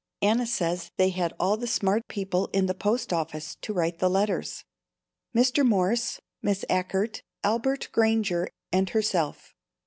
Anna 0.23 0.47
says 0.47 0.89
they 0.97 1.09
had 1.11 1.31
all 1.39 1.57
the 1.57 1.67
smart 1.67 2.07
people 2.07 2.47
in 2.53 2.65
the 2.65 2.73
post 2.73 3.13
office 3.13 3.57
to 3.61 3.71
write 3.71 3.99
the 3.99 4.09
letters, 4.09 4.63
Mr. 5.35 5.63
Morse, 5.63 6.19
Miss 6.41 6.65
Achert, 6.71 7.21
Albert 7.43 7.87
Granger 7.91 8.49
and 8.71 8.89
herself. 8.89 9.53